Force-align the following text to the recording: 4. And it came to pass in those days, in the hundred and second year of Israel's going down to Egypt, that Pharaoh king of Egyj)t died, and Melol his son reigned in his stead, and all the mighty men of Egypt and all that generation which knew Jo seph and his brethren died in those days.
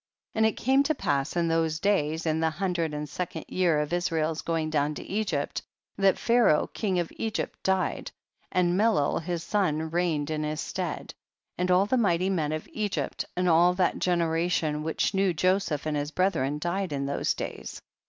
4. 0.33 0.39
And 0.39 0.45
it 0.47 0.53
came 0.57 0.81
to 0.81 0.95
pass 0.95 1.35
in 1.35 1.47
those 1.47 1.77
days, 1.79 2.25
in 2.25 2.39
the 2.39 2.49
hundred 2.49 2.91
and 2.91 3.07
second 3.07 3.45
year 3.47 3.79
of 3.79 3.93
Israel's 3.93 4.41
going 4.41 4.71
down 4.71 4.95
to 4.95 5.03
Egypt, 5.03 5.61
that 5.95 6.17
Pharaoh 6.17 6.65
king 6.73 6.97
of 6.97 7.09
Egyj)t 7.19 7.51
died, 7.61 8.09
and 8.51 8.73
Melol 8.75 9.19
his 9.21 9.43
son 9.43 9.91
reigned 9.91 10.31
in 10.31 10.41
his 10.41 10.59
stead, 10.59 11.13
and 11.55 11.69
all 11.69 11.85
the 11.85 11.97
mighty 11.97 12.31
men 12.31 12.51
of 12.51 12.67
Egypt 12.73 13.25
and 13.37 13.47
all 13.47 13.75
that 13.75 13.99
generation 13.99 14.81
which 14.81 15.13
knew 15.13 15.35
Jo 15.35 15.59
seph 15.59 15.85
and 15.85 15.95
his 15.95 16.09
brethren 16.09 16.57
died 16.57 16.91
in 16.93 17.05
those 17.05 17.35
days. 17.35 17.79